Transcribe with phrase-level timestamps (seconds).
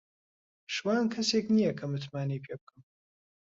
[0.75, 2.81] شوان کەسێک نییە کە متمانەی پێ بکەم.